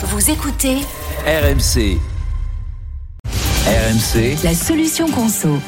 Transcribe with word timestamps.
Vous 0.00 0.30
écoutez 0.30 0.76
RMC. 1.26 1.98
RMC. 3.66 4.44
la 4.44 4.54
solution 4.54 5.10
conso. 5.10 5.58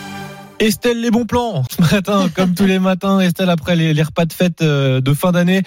Estelle, 0.61 1.01
les 1.01 1.11
bons 1.11 1.27
plans 1.27 1.65
ce 1.69 1.83
matin, 1.83 2.31
comme 2.37 2.55
tous 2.55 2.65
les 2.65 2.79
matins. 2.79 3.19
Estelle, 3.19 3.51
après 3.51 3.75
les, 3.75 3.93
les 3.93 4.03
repas 4.05 4.27
de 4.27 4.33
fête 4.33 4.63
euh, 4.63 5.01
de 5.01 5.15
fin 5.15 5.33
d'année. 5.33 5.63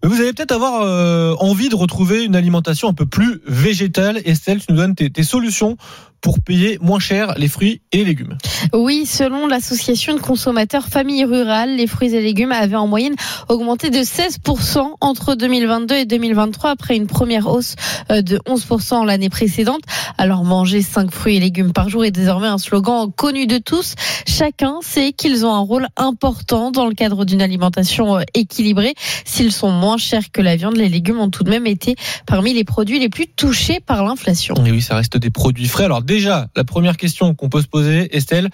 Mais 0.00 0.08
Vous 0.08 0.20
allez 0.20 0.32
peut-être 0.32 0.52
avoir 0.52 0.82
euh, 0.82 1.34
envie 1.40 1.70
de 1.70 1.74
retrouver 1.74 2.22
une 2.22 2.36
alimentation 2.36 2.88
un 2.88 2.94
peu 2.94 3.06
plus 3.06 3.40
végétale. 3.48 4.20
Estelle, 4.24 4.60
tu 4.60 4.66
nous 4.70 4.76
donnes 4.76 4.94
tes, 4.94 5.10
tes 5.10 5.24
solutions 5.24 5.76
pour 6.20 6.40
payer 6.40 6.78
moins 6.80 6.98
cher 6.98 7.34
les 7.36 7.48
fruits 7.48 7.80
et 7.92 7.98
les 7.98 8.04
légumes. 8.04 8.36
Oui, 8.72 9.06
selon 9.06 9.46
l'association 9.46 10.14
de 10.14 10.20
consommateurs 10.20 10.86
Famille 10.86 11.24
Rurale, 11.24 11.76
les 11.76 11.86
fruits 11.86 12.14
et 12.14 12.20
légumes 12.20 12.52
avaient 12.52 12.76
en 12.76 12.86
moyenne 12.86 13.14
augmenté 13.48 13.90
de 13.90 13.98
16% 13.98 14.94
entre 15.00 15.34
2022 15.34 15.94
et 15.94 16.04
2023 16.04 16.70
après 16.70 16.96
une 16.96 17.06
première 17.06 17.46
hausse 17.46 17.76
euh, 18.10 18.22
de 18.22 18.38
11% 18.46 19.06
l'année 19.06 19.28
précédente. 19.28 19.82
Alors 20.16 20.44
manger 20.44 20.82
5 20.82 21.10
fruits 21.10 21.36
et 21.36 21.40
légumes 21.40 21.72
par 21.72 21.88
jour 21.88 22.04
est 22.04 22.10
désormais 22.10 22.48
un 22.48 22.58
slogan 22.58 23.10
connu 23.14 23.46
de 23.46 23.58
tous. 23.58 23.94
Chacun 24.26 24.78
sait 24.82 25.12
qu'ils 25.12 25.46
ont 25.46 25.54
un 25.54 25.60
rôle 25.60 25.86
important 25.96 26.70
dans 26.70 26.86
le 26.86 26.94
cadre 26.94 27.24
d'une 27.24 27.42
alimentation 27.42 28.16
euh, 28.16 28.22
équilibrée. 28.34 28.94
S'ils 29.24 29.52
sont 29.52 29.70
moins 29.70 29.98
chers 29.98 30.30
que 30.32 30.42
la 30.42 30.56
viande, 30.56 30.76
les 30.76 30.88
légumes 30.88 31.20
ont 31.20 31.30
tout 31.30 31.44
de 31.44 31.50
même 31.50 31.66
été 31.66 31.96
parmi 32.26 32.54
les 32.54 32.64
produits 32.64 32.98
les 32.98 33.08
plus 33.08 33.26
touchés 33.26 33.80
par 33.80 34.04
l'inflation. 34.04 34.54
Et 34.64 34.70
oui, 34.70 34.82
ça 34.82 34.96
reste 34.96 35.16
des 35.16 35.30
produits 35.30 35.68
frais. 35.68 35.84
Alors 35.84 36.02
déjà, 36.08 36.48
la 36.56 36.64
première 36.64 36.96
question 36.96 37.34
qu'on 37.34 37.48
peut 37.48 37.62
se 37.62 37.68
poser, 37.68 38.16
Estelle, 38.16 38.48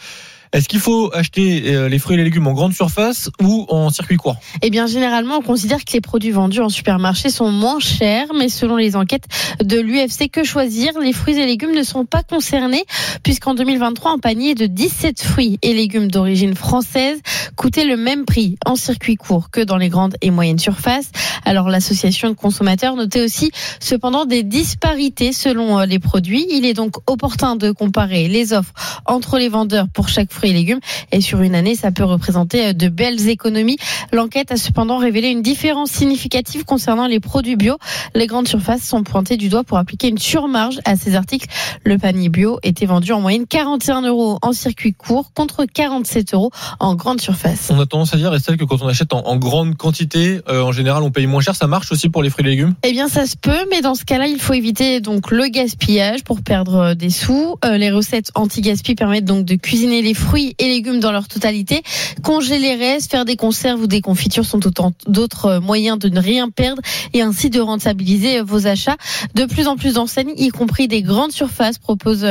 est-ce 0.55 0.69
qu'il 0.69 0.79
faut 0.79 1.11
acheter 1.13 1.75
euh, 1.75 1.89
les 1.89 1.99
fruits 1.99 2.15
et 2.15 2.19
les 2.19 2.23
légumes 2.23 2.47
en 2.47 2.53
grande 2.53 2.75
surface 2.75 3.29
ou 3.43 3.67
en 3.71 3.91
circuit 3.91 4.17
court? 4.17 4.37
Eh 4.63 4.71
bien, 4.71 4.87
généralement, 4.87 5.39
on 5.39 5.43
considère 5.43 5.85
que 5.85 5.93
les 5.93 6.01
produits 6.01 6.31
vendus 6.31 6.61
en 6.61 6.69
supermarché 6.69 7.29
sont 7.29 7.51
moins 7.51 7.81
chers, 7.81 8.29
mais 8.39 8.49
selon 8.49 8.77
les 8.77 8.95
enquêtes 8.95 9.25
de 9.61 9.81
l'UFC 9.81 10.31
Que 10.31 10.45
Choisir, 10.45 10.97
les 11.01 11.13
fruits 11.13 11.37
et 11.41 11.45
légumes 11.45 11.75
ne 11.75 11.83
sont 11.83 12.05
pas 12.05 12.23
concernés, 12.23 12.85
puisqu'en 13.25 13.55
2023, 13.55 14.13
un 14.13 14.19
panier 14.19 14.55
de 14.55 14.67
17 14.67 15.25
fruits 15.25 15.59
et 15.63 15.75
légumes 15.75 16.09
d'origine 16.09 16.55
française 16.55 17.21
coûtait 17.57 17.85
le 17.85 17.97
même 17.97 18.25
prix 18.25 18.57
en 18.65 18.77
circuit 18.77 19.17
court 19.17 19.51
que 19.51 19.61
dans 19.61 19.77
les 19.77 19.89
grandes 19.89 20.15
et 20.23 20.31
moyennes 20.31 20.61
surfaces. 20.61 21.11
Alors, 21.45 21.69
l'association 21.69 22.29
de 22.29 22.35
consommateurs 22.35 22.95
notait 22.95 23.25
aussi, 23.25 23.51
cependant, 23.81 24.25
des 24.25 24.45
disparités 24.45 25.33
selon 25.33 25.81
euh, 25.81 25.85
les 25.85 25.99
produits. 25.99 26.47
Il 26.49 26.65
est 26.65 26.75
donc 26.75 26.95
opportun 27.11 27.44
de 27.45 27.71
comparer 27.71 28.29
les 28.29 28.53
offres 28.55 28.73
entre 29.05 29.39
les 29.39 29.49
vendeurs 29.49 29.87
pour 29.93 30.09
chaque 30.09 30.33
fruit 30.33 30.51
et 30.51 30.53
légumes. 30.55 30.81
Et 31.13 31.21
sur 31.21 31.43
une 31.43 31.55
année, 31.55 31.75
ça 31.75 31.93
peut 31.93 32.05
représenter 32.05 32.69
euh, 32.69 32.73
de 32.73 32.89
belles 32.89 33.29
économies. 33.29 33.77
L'enquête 34.13 34.51
a 34.51 34.57
cependant 34.57 34.97
révélé 34.97 35.29
une 35.29 35.43
différence 35.43 35.91
significative 35.91 36.65
concernant 36.65 37.07
les 37.07 37.21
produits 37.21 37.57
bio. 37.57 37.77
Les 38.15 38.27
grandes 38.27 38.49
surfaces 38.49 38.83
sont 38.83 39.03
pointées 39.03 39.37
du 39.37 39.49
doigt 39.51 39.63
pour 39.63 39.77
appliquer 39.77 40.09
une 40.09 40.19
surmarge 40.19 40.81
à 40.87 40.97
ces 40.97 41.15
articles. 41.17 41.49
Le 41.85 41.99
panier 41.99 42.31
bio 42.31 42.59
était 42.63 42.87
vendu 42.87 43.13
en 43.13 43.21
moyenne 43.21 43.47
41 43.47 44.03
euros 44.03 44.39
en 44.41 44.53
circuit 44.53 44.95
court 44.95 45.33
contre 45.35 45.67
47 45.67 46.33
euros 46.33 46.51
en 46.81 46.95
grande 46.95 47.21
surface. 47.21 47.69
On 47.71 47.79
a 47.79 47.87
tendance 47.87 48.15
à 48.15 48.17
dire, 48.17 48.33
Estelle, 48.35 48.57
que 48.57 48.65
quand 48.65 48.81
on 48.81 48.89
achète 48.89 49.13
en, 49.13 49.21
en 49.27 49.37
grande 49.37 49.77
quantité, 49.77 50.41
euh, 50.49 50.63
en 50.63 50.73
général, 50.73 51.03
on 51.03 51.11
paye 51.11 51.27
moins 51.27 51.43
cher. 51.43 51.55
Ça 51.55 51.67
marche 51.67 51.93
aussi 51.93 52.09
pour 52.09 52.23
les 52.23 52.31
fruits 52.31 52.47
et 52.47 52.51
légumes? 52.51 52.75
Eh 52.83 52.93
bien, 52.93 53.09
ça 53.09 53.27
se 53.27 53.37
peut, 53.37 53.67
mais 53.71 53.83
dans 53.83 53.95
ce 53.95 54.05
cas-là, 54.05 54.27
il 54.27 54.41
faut 54.41 54.55
éviter 54.55 55.01
donc 55.01 55.31
le 55.31 55.49
gaspillage 55.49 56.25
pour 56.25 56.41
perdre 56.43 56.77
euh, 56.77 56.95
des 56.95 57.11
sous. 57.11 57.34
Euh, 57.65 57.77
les 57.79 57.91
recettes 57.91 58.31
anti-gaspi 58.35 58.95
permettent 58.95 59.25
donc 59.25 59.45
de 59.45 59.55
cuisiner 59.55 60.03
les 60.03 60.15
fruits 60.15 60.55
et 60.59 60.69
légumes 60.69 61.01
dans 61.01 61.13
leur 61.13 61.29
totalité. 61.29 61.83
Congeler 62.23 62.59
les 62.59 62.75
faire 63.09 63.25
des 63.25 63.37
conserves 63.37 63.83
ou 63.83 63.87
des 63.87 64.01
confitures 64.01 64.45
sont 64.45 64.67
autant 64.67 64.93
d'autres 65.07 65.47
euh, 65.47 65.61
moyens 65.61 65.99
de 65.99 66.09
ne 66.09 66.21
rien 66.21 66.51
perdre 66.51 66.83
et 67.13 67.23
ainsi 67.23 67.51
de 67.51 67.61
rentabiliser 67.61 68.39
euh, 68.39 68.45
vos 68.45 68.67
achats. 68.67 68.97
De 69.35 69.45
plus 69.45 69.67
en 69.67 69.77
plus 69.77 69.95
d'enseignes, 69.95 70.33
y 70.37 70.49
compris 70.49 70.89
des 70.89 71.03
grandes 71.03 71.33
surfaces, 71.33 71.79
proposent 71.79 72.27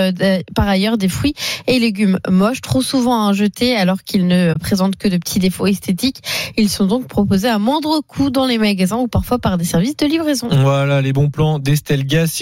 par 0.55 0.67
ailleurs 0.67 0.97
des 0.97 1.09
fruits 1.09 1.33
et 1.67 1.79
légumes 1.79 2.19
moches, 2.29 2.61
trop 2.61 2.81
souvent 2.81 3.27
à 3.27 3.33
jeter 3.33 3.75
alors 3.75 4.03
qu'ils 4.03 4.27
ne 4.27 4.53
présentent 4.53 4.95
que 4.95 5.07
de 5.07 5.17
petits 5.17 5.39
défauts 5.39 5.67
esthétiques. 5.67 6.21
Ils 6.57 6.69
sont 6.69 6.85
donc 6.85 7.07
proposés 7.07 7.49
à 7.49 7.59
moindre 7.59 8.01
coût 8.01 8.29
dans 8.29 8.45
les 8.45 8.57
magasins 8.57 8.97
ou 8.97 9.07
parfois 9.07 9.39
par 9.39 9.57
des 9.57 9.65
services 9.65 9.97
de 9.97 10.05
livraison. 10.05 10.47
Voilà 10.51 11.01
les 11.01 11.13
bons 11.13 11.29
plans 11.29 11.59
d'Estelle 11.59 12.05
Gas. 12.05 12.31